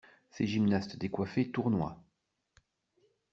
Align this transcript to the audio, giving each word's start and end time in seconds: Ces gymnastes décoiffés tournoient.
Ces 0.31 0.47
gymnastes 0.47 0.97
décoiffés 0.97 1.51
tournoient. 1.51 2.03